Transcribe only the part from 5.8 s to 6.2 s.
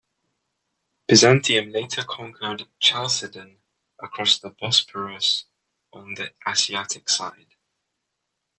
on